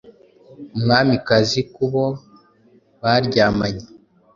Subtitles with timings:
[0.75, 2.03] Umwamikazi kubo
[3.01, 3.85] baryamanye